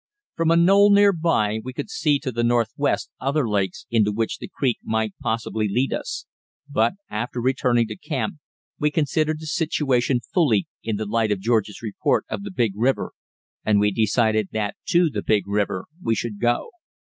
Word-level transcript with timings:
From 0.35 0.49
a 0.49 0.55
knoll 0.55 0.89
near 0.91 1.13
by 1.13 1.59
we 1.63 1.73
could 1.73 1.91
see 1.91 2.17
to 2.21 2.31
the 2.31 2.43
northwest 2.43 3.11
other 3.19 3.47
lakes 3.47 3.85
into 3.91 4.11
which 4.11 4.39
the 4.39 4.47
creek 4.47 4.79
might 4.83 5.13
possibly 5.21 5.67
lead 5.69 5.93
us; 5.93 6.25
but, 6.67 6.93
after 7.11 7.39
returning 7.39 7.85
to 7.85 7.95
camp, 7.95 8.37
we 8.79 8.89
considered 8.89 9.39
the 9.39 9.45
situation 9.45 10.19
fully 10.19 10.65
in 10.81 10.95
the 10.95 11.05
light 11.05 11.31
of 11.31 11.39
George's 11.39 11.83
report 11.83 12.25
of 12.31 12.41
the 12.41 12.49
big 12.49 12.73
river, 12.75 13.11
and 13.63 13.79
we 13.79 13.91
decided 13.91 14.49
that 14.53 14.75
to 14.87 15.07
the 15.11 15.21
big 15.21 15.47
river 15.47 15.85
we 16.01 16.15
should 16.15 16.39
go. 16.39 16.71